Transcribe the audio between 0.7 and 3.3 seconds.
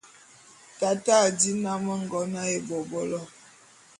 Tate a dí nnám ngon ā ebôbolo.